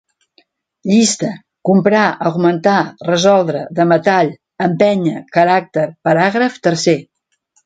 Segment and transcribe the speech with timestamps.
[0.91, 1.27] Llista:
[1.69, 2.77] comprar, augmentar,
[3.09, 4.33] resoldre, de metall,
[4.69, 6.99] empènyer, caràcter, paràgraf, tercer